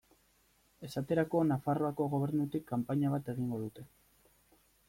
[0.87, 3.89] Esaterako Nafarroako Gobernutik kanpaina bat egingo dute.